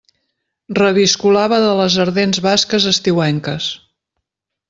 [0.77, 3.67] Reviscolava de les ardents basques estiuenques.